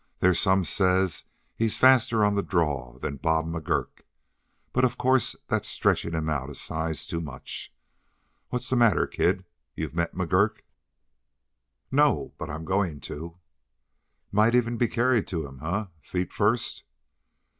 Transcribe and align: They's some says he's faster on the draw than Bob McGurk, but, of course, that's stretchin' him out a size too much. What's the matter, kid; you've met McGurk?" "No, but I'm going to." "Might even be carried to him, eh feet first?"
They's 0.19 0.39
some 0.39 0.65
says 0.65 1.25
he's 1.55 1.77
faster 1.77 2.25
on 2.25 2.33
the 2.33 2.41
draw 2.41 2.97
than 2.97 3.17
Bob 3.17 3.45
McGurk, 3.45 4.01
but, 4.73 4.83
of 4.83 4.97
course, 4.97 5.35
that's 5.45 5.67
stretchin' 5.67 6.15
him 6.15 6.27
out 6.27 6.49
a 6.49 6.55
size 6.55 7.05
too 7.05 7.21
much. 7.21 7.71
What's 8.49 8.67
the 8.71 8.75
matter, 8.75 9.05
kid; 9.05 9.45
you've 9.75 9.93
met 9.93 10.15
McGurk?" 10.15 10.61
"No, 11.91 12.33
but 12.39 12.49
I'm 12.49 12.65
going 12.65 12.99
to." 13.01 13.37
"Might 14.31 14.55
even 14.55 14.75
be 14.75 14.87
carried 14.87 15.27
to 15.27 15.45
him, 15.45 15.59
eh 15.61 15.85
feet 16.01 16.33
first?" 16.33 16.83